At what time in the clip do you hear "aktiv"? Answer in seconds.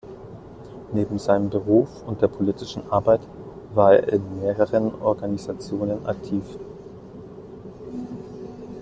6.07-6.57